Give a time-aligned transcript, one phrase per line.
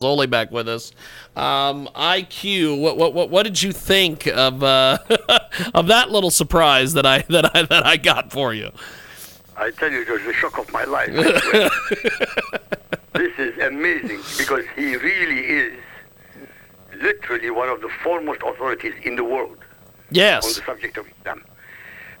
[0.00, 0.92] Loli back with us.
[1.34, 4.98] Um, IQ, what, what what what did you think of uh,
[5.74, 8.70] of that little surprise that I that I that I got for you?
[9.56, 11.10] I tell you, it was the shock of my life.
[13.14, 15.72] this is amazing because he really is
[17.02, 19.58] literally one of the foremost authorities in the world
[20.12, 20.44] Yes.
[20.46, 21.42] on the subject of Islam.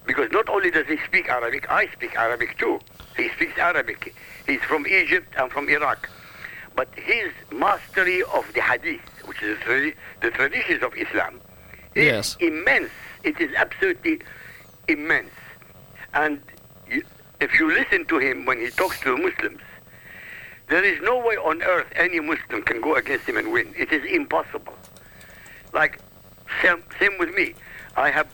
[0.04, 2.80] Because not only does he speak Arabic, I speak Arabic too.
[3.16, 4.16] He speaks Arabic.
[4.48, 6.10] He's from Egypt and from Iraq.
[6.78, 9.92] But his mastery of the Hadith, which is the,
[10.22, 11.40] the traditions of Islam,
[11.96, 12.36] is Yes.
[12.38, 12.90] immense.
[13.24, 14.20] It is absolutely
[14.86, 15.32] immense.
[16.14, 16.40] And
[16.86, 19.60] if you listen to him when he talks to Muslims,
[20.68, 23.74] there is no way on earth any Muslim can go against him and win.
[23.76, 24.74] It is impossible.
[25.72, 25.98] Like,
[26.62, 27.54] same, same with me.
[27.96, 28.28] I have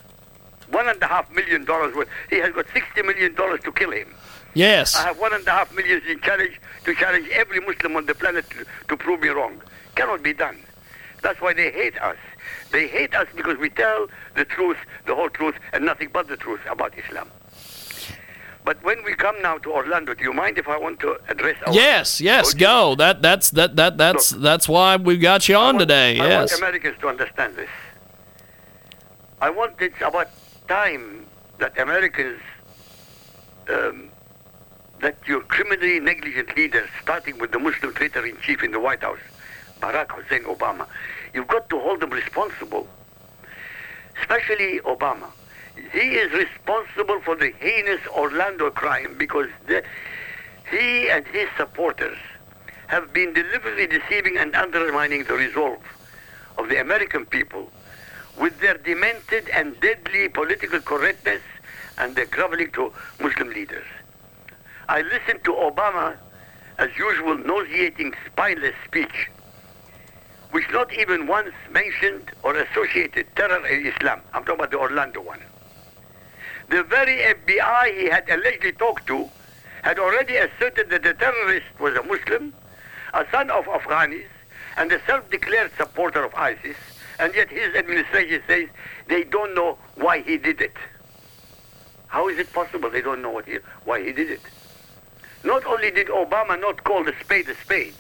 [0.71, 2.09] one and a half million dollars worth.
[2.29, 4.15] He has got sixty million dollars to kill him.
[4.55, 4.97] Yes.
[4.97, 8.15] I have one and a half million in challenge to challenge every Muslim on the
[8.15, 9.61] planet to, to prove me wrong.
[9.97, 10.59] Cannot be done.
[11.23, 12.17] That's why they hate us.
[12.71, 16.37] They hate us because we tell the truth, the whole truth, and nothing but the
[16.37, 17.29] truth about Islam.
[18.65, 21.57] But when we come now to Orlando, do you mind if I want to address
[21.67, 22.55] our Yes, yes, audience?
[22.55, 22.95] go.
[22.95, 26.19] That that's that that that's that's why we've got you on want- today.
[26.19, 26.51] I Yes.
[26.53, 27.69] want Americans to understand this.
[29.41, 30.29] I want it's about
[30.67, 31.27] time
[31.59, 32.41] that Americans,
[33.69, 34.09] um,
[35.05, 39.03] that your criminally negligent leaders, starting with the Muslim traitor in chief in the White
[39.03, 39.19] House,
[39.79, 40.87] Barack Hussein Obama,
[41.35, 42.89] you've got to hold them responsible.
[44.19, 45.27] Especially Obama.
[45.93, 49.83] He is responsible for the heinous Orlando crime because the,
[50.71, 52.17] he and his supporters
[52.87, 55.83] have been deliberately deceiving and undermining the resolve
[56.57, 57.71] of the American people
[58.41, 61.43] with their demented and deadly political correctness
[61.99, 62.91] and their groveling to
[63.21, 63.85] Muslim leaders.
[64.89, 66.17] I listened to Obama,
[66.79, 69.31] as usual, nauseating, spineless speech,
[70.51, 74.21] which not even once mentioned or associated terror in Islam.
[74.33, 75.41] I'm talking about the Orlando one.
[76.69, 79.29] The very FBI he had allegedly talked to
[79.83, 82.55] had already asserted that the terrorist was a Muslim,
[83.13, 84.27] a son of Afghanis,
[84.77, 86.77] and a self-declared supporter of ISIS,
[87.19, 88.69] and yet his administration says
[89.09, 90.75] they don't know why he did it.
[92.07, 94.41] How is it possible they don't know what he, why he did it?
[95.45, 97.95] Not only did Obama not call the spade a spade,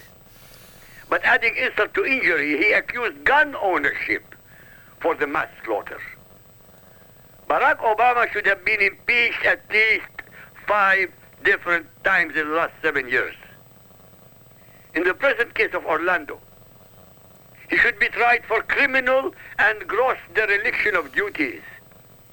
[1.11, 4.35] but adding insult to injury, he accused gun ownership
[5.01, 6.01] for the mass slaughter.
[7.49, 10.07] Barack Obama should have been impeached at least
[10.67, 11.13] five
[11.45, 13.35] different times in the last seven years.
[14.95, 16.41] In the present case of Orlando,
[17.69, 21.61] he should be tried for criminal and gross dereliction of duties.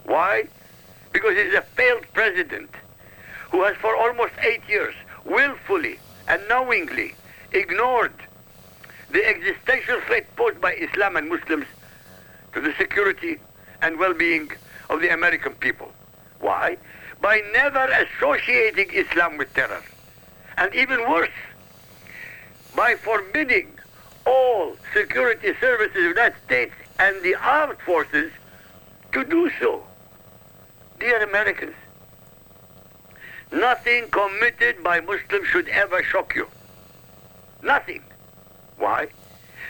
[0.05, 0.45] Why?
[1.11, 2.69] Because he's a failed president
[3.51, 4.95] who has for almost eight years
[5.25, 7.13] willfully and knowingly
[7.51, 8.13] ignored
[9.12, 11.66] the existential threat posed by Islam and Muslims
[12.53, 13.39] to the security
[13.81, 14.50] and well-being
[14.89, 15.91] of the American people.
[16.39, 16.78] Why?
[17.19, 19.83] By never associating Islam with terror.
[20.57, 21.29] And even worse,
[22.75, 23.78] by forbidding
[24.25, 28.31] all security services of the United States and the armed forces
[29.12, 29.83] to do so.
[31.00, 31.75] Dear Americans,
[33.51, 36.47] nothing committed by Muslims should ever shock you.
[37.63, 38.03] Nothing.
[38.78, 39.07] Why?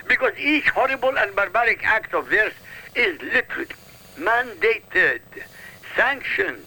[0.08, 2.53] Because each horrible and barbaric act of theirs
[2.96, 3.68] is literally
[4.18, 5.22] mandated,
[5.96, 6.66] sanctioned,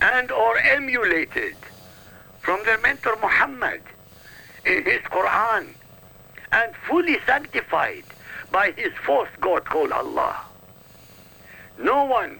[0.00, 1.56] and or emulated
[2.40, 3.82] from their mentor Muhammad
[4.64, 5.68] in his Quran
[6.52, 8.04] and fully sanctified
[8.50, 10.40] by his false God called Allah.
[11.78, 12.38] No one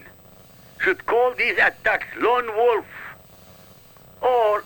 [0.79, 2.85] should call these attacks lone wolf
[4.21, 4.63] or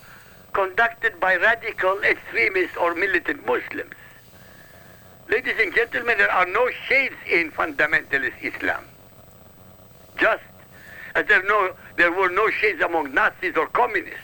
[0.53, 3.93] conducted by radical extremists or militant Muslims.
[5.29, 8.85] Ladies and gentlemen, there are no shades in fundamentalist Islam.
[10.17, 10.43] Just
[11.15, 14.19] as there, no, there were no shades among Nazis or communists.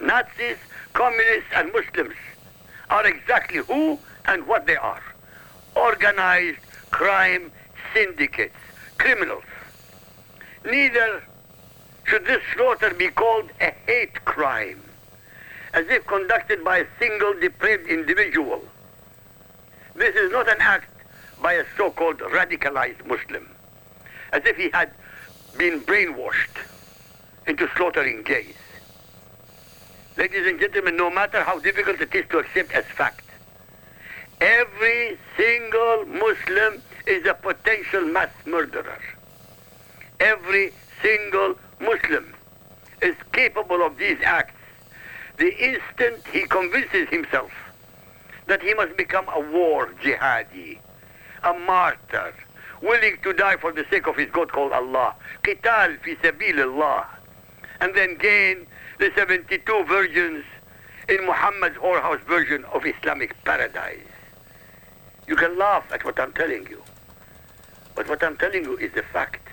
[0.00, 0.56] Nazis,
[0.92, 2.14] communists, and Muslims
[2.88, 5.02] are exactly who and what they are.
[5.76, 6.58] Organized
[6.90, 7.52] crime
[7.92, 8.56] syndicates,
[8.98, 9.44] criminals.
[10.64, 11.22] Neither
[12.10, 14.82] should this slaughter be called a hate crime,
[15.72, 18.64] as if conducted by a single depraved individual.
[19.94, 20.90] This is not an act
[21.40, 23.48] by a so-called radicalized Muslim,
[24.32, 24.90] as if he had
[25.56, 26.58] been brainwashed
[27.46, 28.56] into slaughtering gays.
[30.16, 33.24] Ladies and gentlemen, no matter how difficult it is to accept as fact,
[34.40, 39.00] every single Muslim is a potential mass murderer.
[40.18, 42.34] Every single Muslim
[43.02, 44.54] is capable of these acts
[45.40, 47.50] the instant he convinces himself
[48.46, 50.78] that he must become a war jihadi,
[51.42, 52.34] a martyr,
[52.82, 57.06] willing to die for the sake of his God called Allah, qital fi sabilillah,
[57.80, 58.66] and then gain
[58.98, 60.44] the 72 virgins
[61.08, 63.98] in Muhammad's whorehouse version of Islamic paradise.
[65.26, 66.82] You can laugh at what I'm telling you,
[67.94, 69.48] but what I'm telling you is the fact,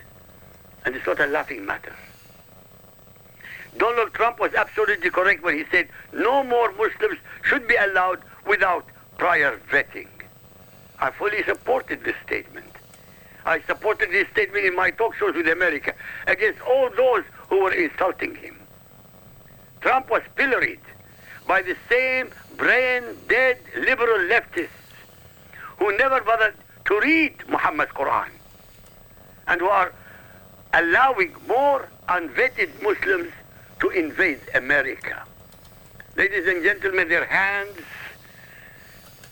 [0.86, 1.96] and it's not a laughing matter.
[3.78, 8.86] Donald Trump was absolutely correct when he said no more Muslims should be allowed without
[9.18, 10.08] prior vetting.
[11.00, 12.72] I fully supported this statement.
[13.46, 15.94] I supported this statement in my talk shows with America
[16.28, 18.60] against all those who were insulting him.
[19.82, 20.82] Trump was pilloried
[21.48, 24.68] by the same brain-dead liberal leftists
[25.78, 28.30] who never bothered to read Muhammad's Quran
[29.48, 29.94] and who are
[30.74, 33.32] allowing more unvetted Muslims
[33.80, 35.24] to invade America.
[36.16, 37.78] Ladies and gentlemen, their hands,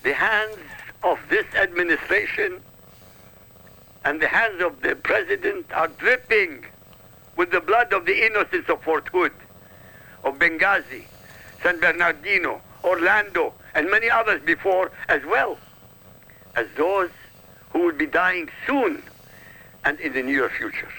[0.04, 0.58] the hands
[1.04, 2.62] of this administration
[4.04, 6.66] and the hands of the president are dripping
[7.36, 9.34] with the blood of the innocents of Fort Hood,
[10.24, 11.06] of Benghazi,
[11.64, 15.58] San Bernardino, Orlando, and many others before as well
[16.56, 17.10] as those
[17.72, 19.02] who will be dying soon
[19.84, 20.90] and in the near future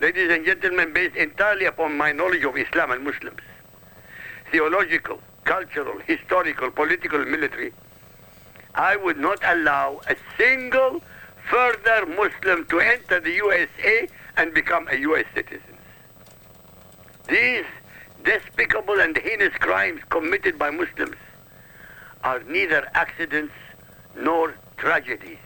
[0.00, 3.40] ladies and gentlemen, based entirely upon my knowledge of Islam and Muslims,
[4.50, 7.72] theological, cultural, historical, political, military,
[8.74, 11.02] I would not allow a single
[11.50, 15.24] further Muslim to enter the USA and become a U.S.
[15.34, 15.76] citizen.
[17.28, 17.64] These
[18.24, 21.16] despicable and heinous crimes committed by Muslims
[22.22, 23.54] are neither accidents
[24.16, 25.38] nor tragedies.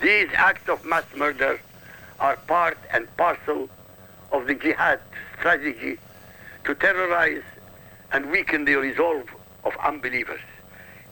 [0.00, 1.60] These acts of mass murder
[2.20, 3.68] are part and parcel
[4.32, 5.00] of the jihad
[5.38, 5.98] strategy
[6.64, 7.42] to terrorize
[8.12, 9.28] and weaken the resolve
[9.64, 10.40] of unbelievers,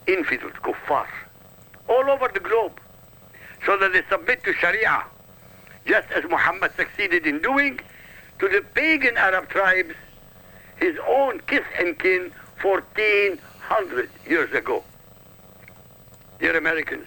[0.07, 1.07] infidels, kuffar,
[1.87, 2.79] all over the globe,
[3.65, 5.03] so that they submit to Sharia,
[5.85, 7.79] just as Muhammad succeeded in doing
[8.39, 9.93] to the pagan Arab tribes,
[10.77, 12.31] his own kith and kin,
[12.61, 14.83] 1400 years ago.
[16.39, 17.05] Dear Americans,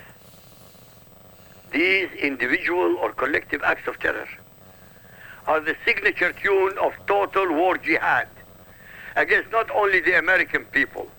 [1.70, 4.28] these individual or collective acts of terror
[5.46, 8.28] are the signature tune of total war jihad
[9.16, 11.10] against not only the American people,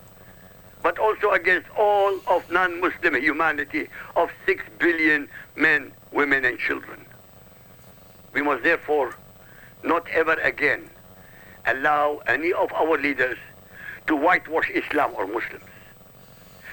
[0.82, 7.04] but also against all of non-Muslim humanity of six billion men, women, and children.
[8.32, 9.16] We must therefore
[9.82, 10.88] not ever again
[11.66, 13.36] allow any of our leaders
[14.06, 15.64] to whitewash Islam or Muslims.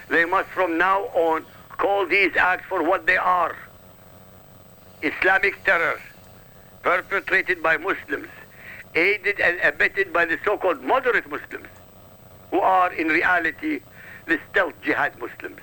[0.10, 1.46] They must from now on
[1.78, 3.56] call these acts for what they are
[5.02, 6.00] Islamic terror
[6.82, 8.28] perpetrated by Muslims,
[8.96, 11.68] aided and abetted by the so-called moderate Muslims,
[12.52, 13.82] who are in reality
[14.26, 15.60] the stealth jihad Muslims.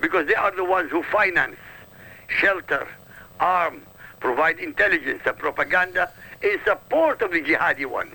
[0.00, 1.56] Because they are the ones who finance,
[2.28, 2.86] shelter,
[3.40, 3.82] arm,
[4.20, 6.10] provide intelligence and propaganda
[6.42, 8.14] in support of the jihadi ones,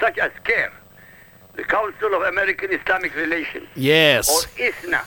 [0.00, 0.72] such as CAIR,
[1.54, 4.28] the Council of American Islamic Relations, Yes.
[4.30, 5.04] or ISNA,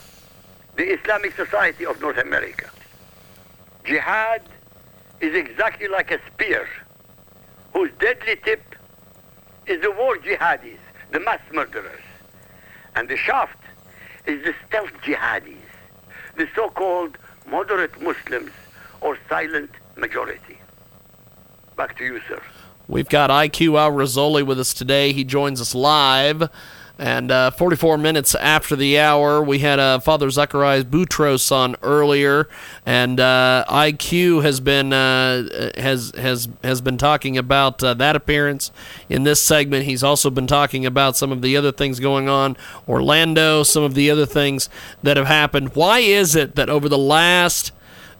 [0.76, 2.70] the Islamic Society of North America.
[3.84, 4.42] Jihad
[5.22, 6.68] is exactly like a spear
[7.74, 8.76] whose deadly tip
[9.66, 10.80] is the war jihadis,
[11.12, 12.02] the mass murderers.
[12.96, 13.58] And the shaft
[14.26, 15.58] is the stealth jihadis,
[16.36, 17.18] the so-called
[17.48, 18.52] moderate Muslims
[19.02, 20.58] or silent majority.
[21.76, 22.42] Back to you, sir.
[22.88, 25.14] We've got IQ Al Rassooli with us today.
[25.14, 26.50] He joins us live.
[27.00, 32.50] And uh, 44 minutes after the hour, we had uh, Father Zacharias Boutros on earlier,
[32.86, 38.72] and uh, IQ has been uh, has has has been talking about uh, that appearance
[39.08, 39.86] in this segment.
[39.86, 43.94] He's also been talking about some of the other things going on, Orlando, some of
[43.94, 44.68] the other things
[45.02, 45.76] that have happened.
[45.76, 47.72] Why is it that over the last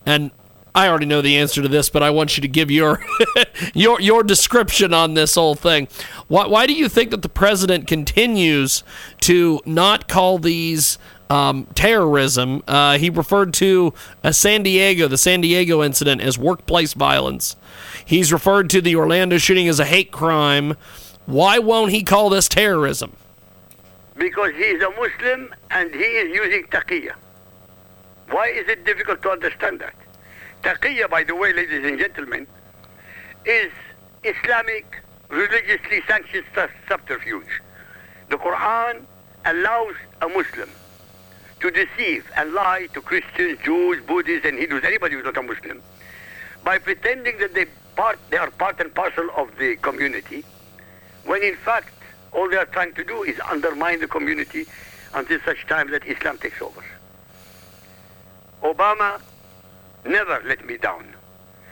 [0.06, 0.32] and
[0.80, 3.02] I already know the answer to this, but I want you to give your
[3.74, 5.90] your your description on this whole thing.
[6.30, 8.84] Why, why do you think that the president continues
[9.22, 10.98] to not call these
[11.30, 12.64] um, terrorism?
[12.66, 13.94] Uh, he referred to
[14.24, 17.58] a San Diego, the San Diego incident, as workplace violence.
[18.06, 20.78] He's referred to the Orlando shooting as a hate crime.
[21.26, 23.18] Why won't he call this terrorism?
[24.16, 27.16] Because he is a Muslim and he is using taqiyya.
[28.30, 29.94] Why is it difficult to understand that?
[30.64, 32.46] Taqiyya, by the way, ladies and gentlemen,
[33.46, 33.72] is
[34.24, 36.46] Islamic religiously sanctioned
[36.88, 37.62] subterfuge.
[38.30, 39.04] The Quran
[39.46, 40.70] allows a Muslim
[41.62, 45.82] to deceive and lie to Christians, Jews, Buddhists, and Hindus, anybody who's not a Muslim,
[46.64, 50.44] by pretending that they, part, they are part and parcel of the community,
[51.26, 51.94] when in fact
[52.34, 54.66] all they are trying to do is undermine the community
[55.14, 56.84] until such time that Islam takes over.
[58.62, 59.22] Obama
[60.06, 61.14] never let me down.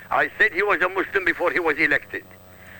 [0.10, 2.24] I said he was a Muslim before he was elected.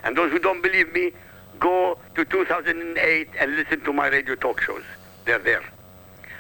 [0.04, 1.12] And those who don't believe me,
[1.60, 4.84] go to 2008 and listen to my radio talk shows.
[5.26, 5.64] They're there.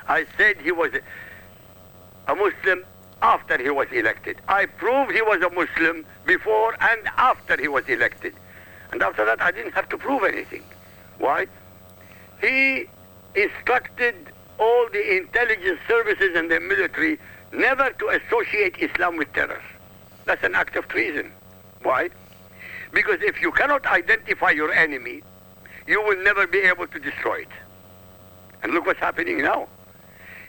[0.07, 0.91] I said he was
[2.27, 2.85] a Muslim
[3.21, 4.37] after he was elected.
[4.47, 8.33] I proved he was a Muslim before and after he was elected.
[8.91, 10.63] And after that, I didn't have to prove anything.
[11.17, 11.47] Why?
[12.39, 12.85] He
[13.35, 14.15] instructed
[14.59, 17.19] all the intelligence services and the military
[17.51, 19.61] never to associate Islam with terror.
[20.25, 21.31] That's an act of treason.
[21.83, 22.09] Why?
[22.91, 25.21] Because if you cannot identify your enemy,
[25.85, 27.49] you will never be able to destroy it.
[28.63, 29.67] And look what's happening now.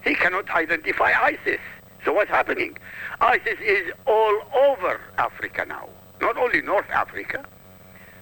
[0.05, 1.61] He cannot identify ISIS.
[2.05, 2.79] So what's happening?
[3.21, 5.89] ISIS is all over Africa now.
[6.21, 7.45] Not only North Africa.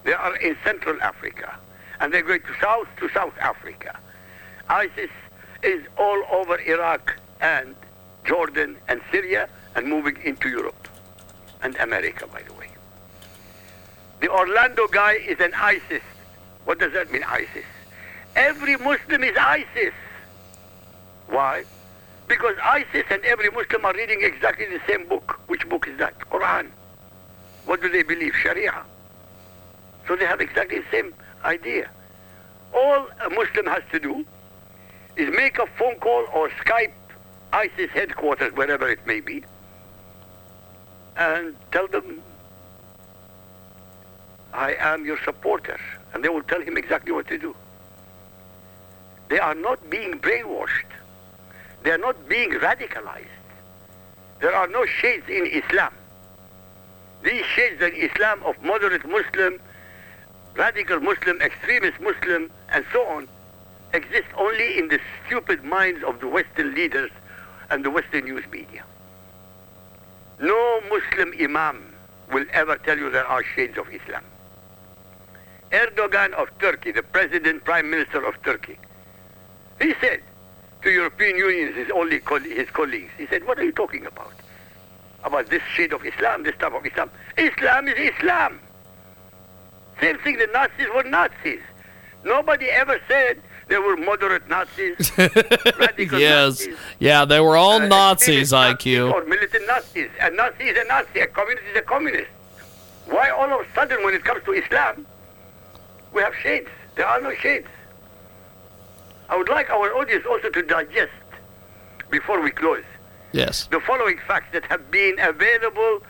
[0.04, 1.54] They are in Central Africa.
[2.00, 3.98] And they're going to South to South Africa.
[4.68, 5.10] ISIS
[5.62, 7.74] is all over Iraq and
[8.26, 10.88] Jordan and Syria and moving into Europe
[11.62, 12.68] and America, by the way.
[14.20, 16.02] The Orlando guy is an ISIS.
[16.64, 17.64] What does that mean, ISIS?
[18.34, 19.94] Every Muslim is ISIS.
[21.28, 21.64] Why?
[22.28, 25.40] Because ISIS and every Muslim are reading exactly the same book.
[25.46, 26.18] Which book is that?
[26.18, 26.70] Quran.
[27.66, 28.34] What do they believe?
[28.34, 28.82] Sharia.
[30.06, 31.14] So they have exactly the same
[31.44, 31.88] idea.
[32.74, 34.24] All a Muslim has to do
[35.16, 36.92] is make a phone call or Skype
[37.56, 39.42] ISIS headquarters, wherever it may be,
[41.16, 42.20] and tell them,
[44.52, 45.80] I am your supporter.
[46.12, 47.56] And they will tell him exactly what to do.
[49.30, 50.92] They are not being brainwashed.
[51.82, 53.40] They are not being radicalized.
[54.40, 55.94] There are no shades in Islam.
[57.22, 59.58] These shades in Islam of moderate Muslim,
[60.54, 63.28] radical Muslim, extremist Muslim, and so on,
[63.94, 67.10] exist only in the stupid minds of the Western leaders
[67.70, 68.84] and the Western news media.
[70.40, 71.94] No Muslim Imam
[72.32, 74.22] will ever tell you there are shades of Islam.
[75.72, 78.78] Erdogan of Turkey, the President Prime Minister of Turkey,
[79.80, 80.22] he said
[80.82, 84.32] to European Union, his only coll- his colleagues, he said, what are you talking about?
[85.24, 87.10] About this shade of Islam, this type of Islam.
[87.36, 88.60] Islam is Islam.
[90.00, 91.60] Same thing, the Nazis were Nazis.
[92.24, 96.60] Nobody ever said there were moderate Nazis, radical yes.
[96.60, 96.76] Nazis.
[96.98, 99.12] Yeah, they were all uh, Nazis, IQ.
[99.12, 100.08] Or militant Nazis.
[100.20, 101.20] A Nazi is a Nazi.
[101.20, 102.30] A communist is a communist.
[103.06, 105.06] Why all of a sudden, when it comes to Islam,
[106.12, 106.68] we have shades?
[106.96, 107.66] There are no shades.
[109.28, 111.12] I would like our audience also to digest,
[112.10, 112.84] before we close,
[113.32, 113.66] Yes.
[113.66, 116.00] the following facts that have been available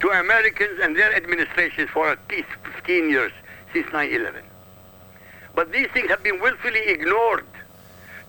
[0.00, 3.32] to Americans and their administrations for at least 15 years
[3.72, 4.42] since 9-11.
[5.56, 7.46] But these things have been willfully ignored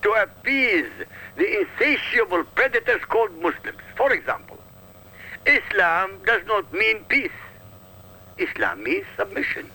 [0.01, 0.89] to appease
[1.35, 3.77] the insatiable predators called Muslims.
[3.97, 4.57] For example,
[5.45, 7.39] Islam does not mean peace.
[8.37, 9.69] Islam means submission.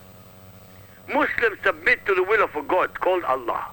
[1.09, 3.67] Muslims submit to the will of a God called Allah.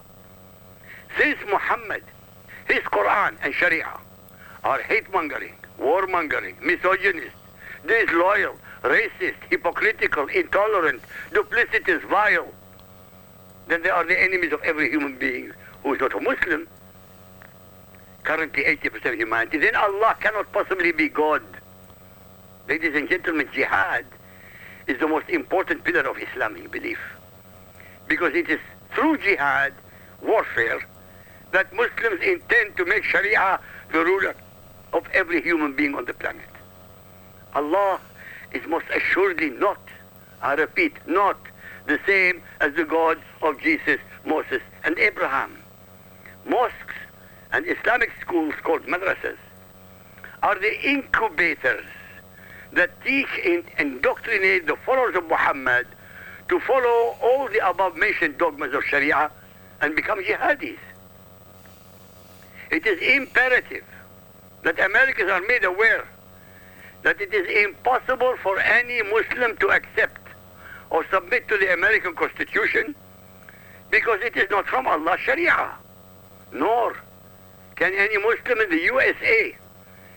[1.17, 2.03] Since Muhammad,
[2.67, 3.97] his Quran and Sharia
[4.65, 7.35] are hate-mongering, war-mongering, misogynist,
[7.87, 12.51] disloyal, racist, hypocritical, intolerant, duplicitous, vile,
[13.69, 15.51] then they are the enemies of every human being
[15.83, 16.67] who is not a Muslim.
[18.23, 19.59] Currently 80% of humanity.
[19.59, 21.43] Then Allah cannot possibly be God.
[22.67, 24.05] Ladies and gentlemen, jihad
[24.87, 26.99] is the most important pillar of Islamic belief.
[28.07, 28.59] Because it is
[28.93, 29.73] through jihad,
[30.21, 30.81] warfare,
[31.51, 33.59] that Muslims intend to make Sharia
[33.91, 34.35] the ruler
[34.93, 36.49] of every human being on the planet.
[37.53, 37.99] Allah
[38.51, 39.79] is most assuredly not,
[40.41, 41.37] I repeat, not
[41.89, 45.57] the same as the God of Jesus, Moses, and Abraham.
[46.45, 46.95] Mosques
[47.51, 49.37] and Islamic schools called madrasas
[50.43, 51.85] are the incubators
[52.73, 55.87] that teach and indoctrinate the followers of Muhammad
[56.47, 59.31] to follow all the above mentioned dogmas of Sharia
[59.81, 60.77] and become jihadis.
[62.69, 63.83] It is imperative
[64.63, 66.07] that Americans are made aware
[67.01, 70.28] that it is impossible for any Muslim to accept
[70.89, 72.95] or submit to the American Constitution
[73.91, 75.71] because it is not from Allah Sharia.
[76.51, 76.95] nor
[77.75, 79.55] can any Muslim in the USA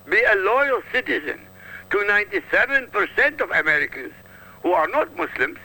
[0.08, 1.40] be a loyal citizen
[1.90, 4.12] to 97% of Americans
[4.62, 5.58] who are not Muslims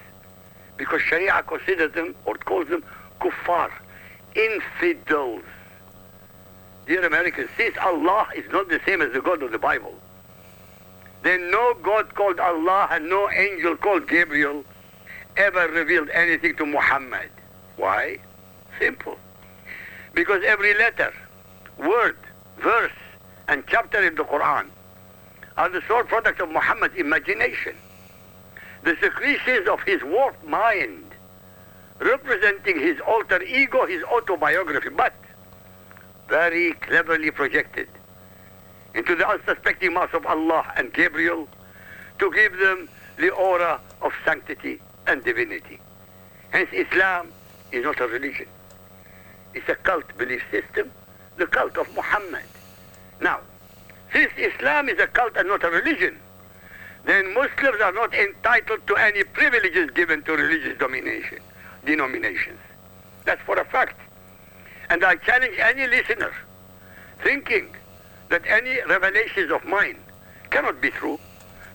[0.78, 2.84] because Sharia considers them or calls them
[3.20, 3.72] kuffar,
[4.36, 5.44] infidels.
[6.86, 9.96] Dear Americans, since Allah is not the same as the God of the Bible,
[11.24, 14.64] then no God called Allah and no angel called Gabriel
[15.38, 17.30] ever revealed anything to Muhammad.
[17.78, 18.18] Why?
[18.80, 19.18] Simple.
[20.14, 21.14] Because every letter,
[21.78, 22.18] word,
[22.60, 22.92] verse,
[23.48, 24.68] and chapter in the Quran
[25.58, 27.76] are the sole product of Muhammad's imagination.
[28.84, 31.04] The secretions of his warped mind,
[32.00, 35.14] representing his alter ego, his autobiography, but
[36.28, 37.88] very cleverly projected
[38.94, 41.48] into the unsuspecting mouths of Allah and Gabriel
[42.20, 45.80] to give them the aura of sanctity and divinity.
[46.52, 47.32] Hence, Islam
[47.72, 48.48] is not a religion.
[49.54, 50.92] It's a cult belief system,
[51.38, 52.44] the cult of Muhammad.
[53.22, 53.40] Now,
[54.14, 56.18] since Islam is a cult and not a religion,
[57.06, 61.40] then Muslims are not entitled to any privileges given to religious domination,
[61.86, 62.60] denominations.
[63.26, 64.00] That's for a fact.
[64.90, 66.34] And I challenge any listener
[67.24, 67.76] thinking
[68.30, 69.98] that any revelations of mine
[70.50, 71.20] cannot be true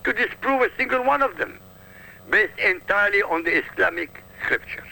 [0.04, 1.58] to disprove a single one of them
[2.30, 4.84] based entirely on the Islamic scripture.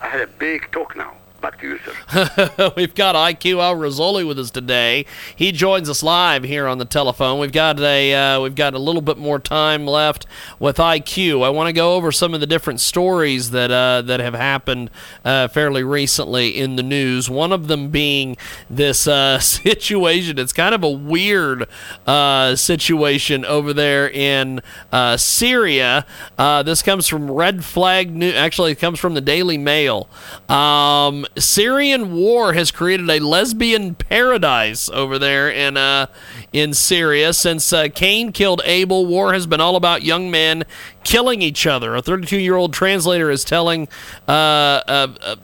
[0.00, 1.19] I had a big talk now.
[1.40, 2.72] Back to you, sir.
[2.76, 5.06] We've got IQ Al Rassooli with us today.
[5.34, 7.40] He joins us live here on the telephone.
[7.40, 10.26] We've got a uh, we've got a little bit more time left
[10.58, 11.42] with IQ.
[11.42, 14.90] I want to go over some of the different stories that uh, that have happened
[15.24, 17.30] uh, fairly recently in the news.
[17.30, 18.36] One of them being
[18.68, 20.38] this uh, situation.
[20.38, 21.68] It's kind of a weird
[22.06, 24.60] uh, situation over there in
[24.92, 26.04] uh, Syria.
[26.36, 28.34] this comes from Red Flag News.
[28.34, 30.06] Actually, it comes from the Daily Mail.
[30.50, 36.06] Um, Syrian war has created a lesbian paradise over there in uh,
[36.52, 37.32] in Syria.
[37.32, 40.64] Since uh, Cain killed Abel, war has been all about young men
[41.04, 41.94] killing each other.
[41.94, 43.88] A 32 year old translator is telling.
[44.26, 45.36] Uh, uh, uh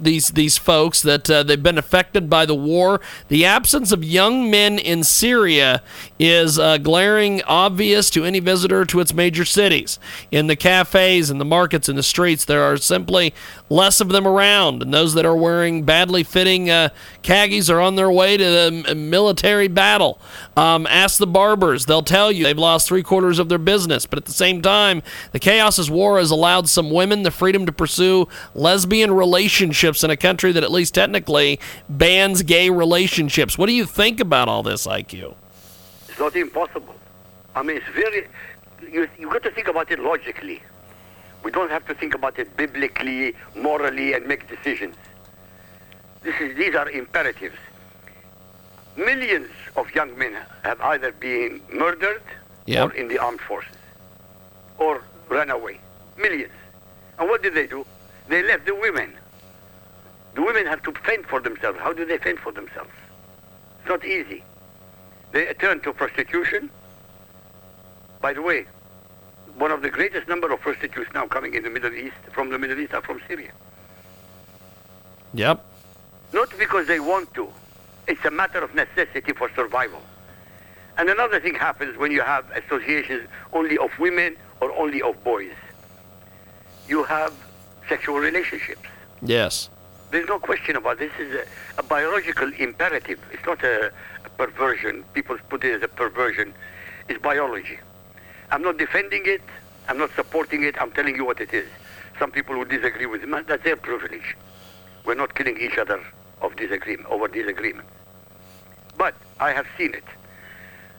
[0.00, 3.00] these these folks that uh, they've been affected by the war.
[3.28, 5.82] The absence of young men in Syria
[6.18, 9.98] is uh, glaring obvious to any visitor to its major cities.
[10.30, 13.34] In the cafes in the markets in the streets, there are simply
[13.68, 16.88] less of them around, and those that are wearing badly fitting uh,
[17.22, 20.20] khakis are on their way to the military battle.
[20.56, 24.06] Um, ask the barbers; they'll tell you they've lost three quarters of their business.
[24.06, 25.02] But at the same time,
[25.32, 30.10] the chaos of war has allowed some women the freedom to pursue lesbian relationships in
[30.10, 33.58] a country that, at least technically, bans gay relationships.
[33.58, 35.34] What do you think about all this, IQ?
[36.08, 36.94] It's not impossible.
[37.54, 38.28] I mean, it's very.
[38.90, 40.62] You you got to think about it logically.
[41.42, 44.96] We don't have to think about it biblically, morally, and make decisions.
[46.22, 47.56] This is, these are imperatives.
[48.96, 52.22] Millions of young men have either been murdered
[52.66, 52.90] yep.
[52.90, 53.74] or in the armed forces
[54.78, 55.80] or run away.
[56.16, 56.52] Millions.
[57.18, 57.84] And what did they do?
[58.28, 59.14] They left the women.
[60.34, 61.78] The women have to fend for themselves.
[61.78, 62.90] How do they fend for themselves?
[63.80, 64.44] It's not easy.
[65.32, 66.70] They turn to prostitution.
[68.20, 68.66] By the way,
[69.56, 72.58] one of the greatest number of prostitutes now coming in the Middle East, from the
[72.58, 73.52] Middle East, are from Syria.
[75.34, 75.64] Yep.
[76.32, 77.48] Not because they want to.
[78.06, 80.00] It's a matter of necessity for survival.
[80.98, 85.54] And another thing happens when you have associations only of women or only of boys.
[86.88, 87.32] You have
[87.88, 88.88] sexual relationships.
[89.22, 89.70] Yes.
[90.12, 91.10] There's no question about this.
[91.18, 91.44] Is a,
[91.80, 93.18] a biological imperative.
[93.32, 93.90] It's not a,
[94.26, 95.04] a perversion.
[95.14, 96.52] People put it as a perversion.
[97.08, 97.78] It's biology.
[98.50, 99.40] I'm not defending it.
[99.88, 100.76] I'm not supporting it.
[100.78, 101.66] I'm telling you what it is.
[102.18, 104.36] Some people who disagree with me, that's their privilege.
[105.06, 105.98] We're not killing each other
[106.42, 107.88] of disagreement over disagreement.
[108.98, 110.04] But I have seen it.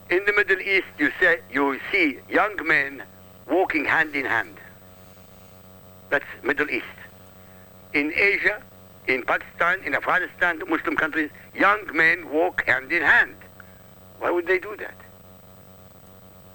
[0.10, 3.04] In the Middle East, you say you see young men
[3.48, 4.58] walking hand in hand.
[6.10, 6.86] That's Middle East.
[7.94, 8.62] In Asia,
[9.08, 13.36] in Pakistan, in Afghanistan, the Muslim countries, young men walk hand in hand.
[14.20, 14.96] Why would they do that?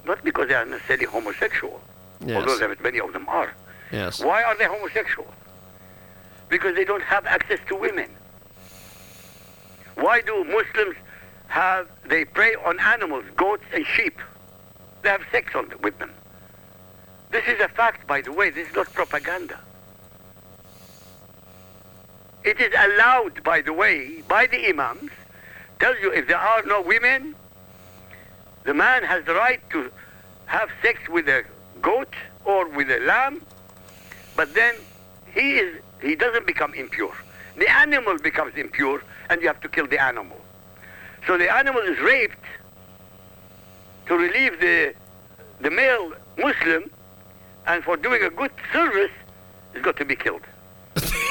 [0.09, 1.81] not because they are necessarily homosexual,
[2.25, 2.37] yes.
[2.37, 3.55] although many of them are.
[3.93, 4.21] Yes.
[4.21, 5.33] Why are they homosexual?
[6.49, 8.11] Because they don't have access to women.
[9.95, 10.97] Why do Muslims
[11.49, 14.19] have, they prey on animals, goats and sheep?
[15.03, 16.13] They have sex on, with them.
[17.31, 18.51] This is a fact, by the way.
[18.51, 19.61] This is not propaganda.
[22.45, 25.11] It is allowed, by the way, by the imams,
[25.81, 27.35] tells you if there are no women,
[28.65, 29.91] the man has the right to
[30.47, 31.45] have sex with a
[31.83, 33.43] goat or with a lamb,
[34.37, 34.75] but then
[35.35, 37.15] he is he doesn't become impure.
[37.57, 40.41] the animal becomes impure, and you have to kill the animal.
[41.27, 42.45] So the animal is raped
[44.07, 44.95] to relieve the
[45.61, 46.91] the male Muslim,
[47.67, 49.11] and for doing a good service,
[49.75, 50.43] is got to be killed.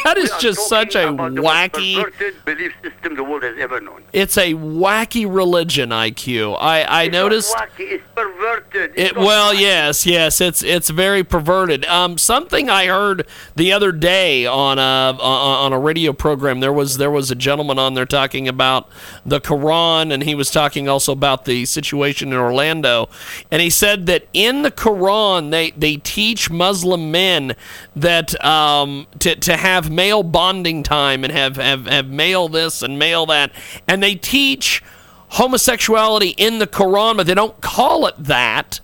[0.07, 2.45] That is just such a talking about the most wacky.
[2.45, 4.03] belief system the world has ever known.
[4.13, 6.57] It's a wacky religion, IQ.
[6.59, 7.53] I I It's noticed.
[7.55, 8.91] not wacky, it's perverted.
[8.95, 9.59] It's It, well, wacky.
[9.61, 11.83] yes, yes, it's it's very perverted.
[11.85, 16.59] Um, something I heard the other day on a on a radio program.
[16.61, 18.87] There was there was a gentleman on there talking about
[19.25, 23.09] the Quran, and he was talking also about the situation in Orlando.
[23.51, 27.55] And he said that in the Quran, they they teach Muslim men
[27.95, 32.97] that um, to to have male bonding time and have have have male this and
[32.97, 33.51] male that,
[33.87, 34.81] and they teach
[35.29, 38.79] homosexuality in the Quran, but they don't call it that.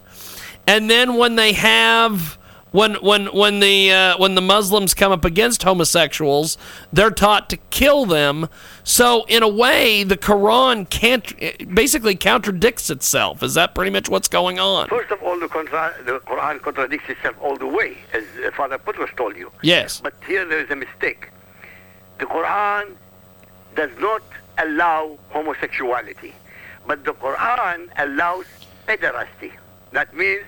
[0.67, 2.38] And then when they have
[2.73, 6.57] when when when the uh, when the Muslims come up against homosexuals,
[6.91, 8.49] they're taught to kill them.
[8.83, 11.25] So in a way, the Quran can't
[11.73, 13.43] basically contradicts itself.
[13.43, 14.88] Is that pretty much what's going on?
[14.89, 18.79] First of all, the, contra- the Quran contradicts itself all the way, as uh, Father
[18.79, 19.51] Boutros told you.
[19.62, 20.01] Yes.
[20.01, 21.29] But here there is a mistake.
[22.17, 22.95] The Quran
[23.75, 24.23] does not
[24.57, 26.33] allow homosexuality,
[26.88, 28.45] but the Quran allows
[28.88, 29.51] pederasty.
[29.91, 30.45] That means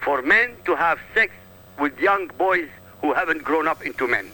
[0.00, 1.32] for men to have sex
[1.78, 2.68] with young boys
[3.00, 4.30] who haven't grown up into men.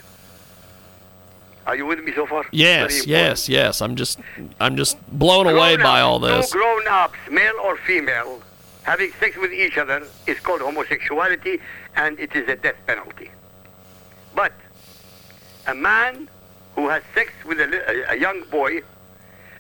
[1.67, 2.45] Are you with me so far?
[2.53, 3.81] Yes, yes, yes.
[3.81, 4.19] I'm just
[4.61, 6.51] I'm just blown away by all this.
[6.51, 8.43] Two grown-ups, male or female,
[8.83, 11.61] having sex with each other is called homosexuality,
[11.97, 13.31] and it is a death penalty.
[14.35, 14.53] But
[15.67, 16.29] a man
[16.75, 17.69] who has sex with a,
[18.11, 18.83] a- a young boy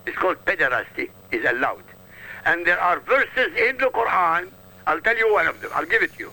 [0.05, 1.85] is called pederasty, is allowed.
[2.44, 4.51] And there are verses in the Quran,
[4.87, 6.33] I'll tell you one of them, I'll give it to you.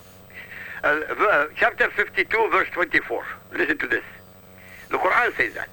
[0.84, 3.24] Uh, chapter 52, verse 24.
[3.54, 4.04] Listen to this.
[4.90, 5.70] The Quran says that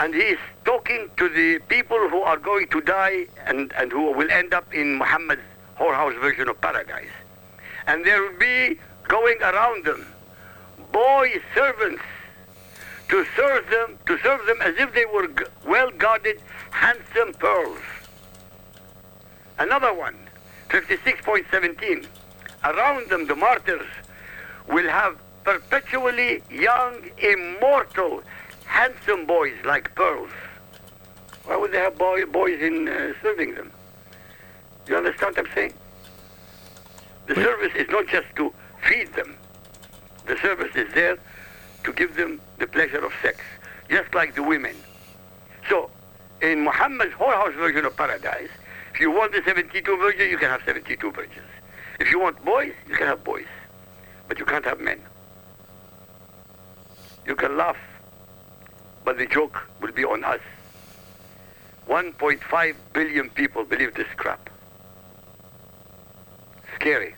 [0.00, 4.10] and he is talking to the people who are going to die and, and who
[4.12, 5.42] will end up in Muhammad's
[5.78, 7.12] whorehouse version of paradise.
[7.86, 10.06] And there will be going around them
[10.90, 12.02] boy servants
[13.08, 17.78] to serve them to serve them as if they were g- well guarded, handsome pearls.
[19.58, 20.16] Another one,
[20.70, 22.06] 56.17.
[22.64, 23.86] Around them, the martyrs
[24.68, 28.22] will have perpetually young, immortal,
[28.66, 30.30] handsome boys like pearls.
[31.44, 33.72] Why would they have boy, boys in uh, serving them?
[34.86, 35.74] You understand what I'm saying?
[37.26, 38.52] The service is not just to
[38.88, 39.36] feed them.
[40.26, 41.16] The service is there
[41.84, 43.40] to give them the pleasure of sex,
[43.88, 44.76] just like the women.
[45.68, 45.90] So,
[46.42, 48.50] in Muhammad's whorehouse version of paradise,
[48.92, 51.46] if you want the 72 virgins, you can have 72 virgins.
[52.00, 53.46] If you want boys, you can have boys.
[54.26, 55.00] But you can't have men.
[57.26, 57.76] You can laugh,
[59.04, 60.40] but the joke will be on us.
[61.88, 64.48] 1.5 billion people believe this crap.
[66.76, 67.14] Scary.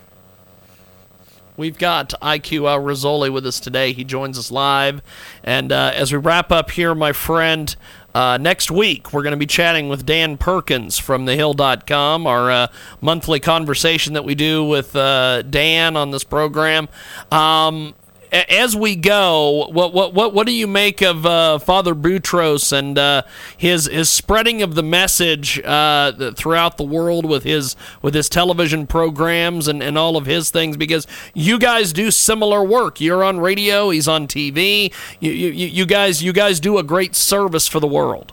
[1.57, 3.93] We've got IQ Al Rassooli with us today.
[3.93, 5.03] He joins us live.
[5.45, 7.77] And uh, as we wrap up here, my friend,
[8.15, 12.67] uh, next week we're going to be chatting with Dan Perkins from thehill.com, our uh,
[13.01, 16.89] monthly conversation that we do with uh, Dan on this program.
[17.31, 17.95] Um,
[18.33, 22.99] as we go, what what what what do you make of uh, Father Boutros and
[22.99, 23.23] uh,
[23.57, 28.87] his his spreading of the message uh, throughout the world with his with his television
[28.87, 30.79] programs and, and all of his things?
[30.79, 33.01] Because you guys do similar work.
[33.03, 33.91] You're on radio.
[33.91, 34.93] He's on TV.
[35.21, 38.33] You you, you guys you guys do a great service for the world.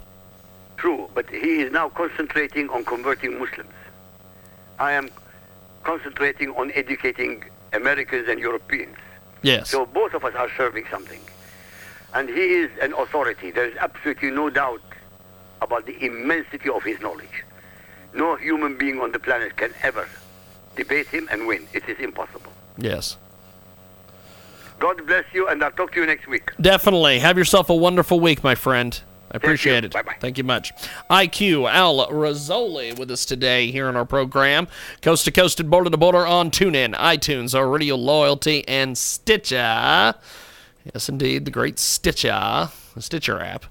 [0.78, 3.70] True, but he is now concentrating on converting Muslims.
[4.80, 5.10] I am
[5.84, 8.96] concentrating on educating Americans and Europeans.
[9.42, 9.70] Yes.
[9.70, 11.22] So both of us are serving something.
[12.14, 13.52] And he is an authority.
[13.52, 14.82] There is absolutely no doubt
[15.62, 17.44] about the immensity of his knowledge.
[18.14, 20.08] No human being on the planet can ever
[20.76, 21.68] debate him and win.
[21.74, 22.52] It is impossible.
[22.78, 23.18] Yes.
[24.80, 26.52] God bless you, and I'll talk to you next week.
[26.60, 27.20] Definitely.
[27.20, 29.00] Have yourself a wonderful week, my friend.
[29.32, 29.94] I appreciate it.
[29.94, 30.18] Bye-bye.
[30.20, 30.74] Thank you much.
[31.10, 34.68] IQ Al Rassooli with us today here on our program.
[35.02, 40.16] Coast to coast and border to border on TuneIn, iTunes, our radio loyalty, and Stitcher.
[40.94, 43.66] Yes, indeed, the great Stitcher, the Stitcher app.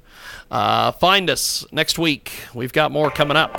[0.50, 2.32] Uh, find us next week.
[2.54, 3.58] We've got more coming up.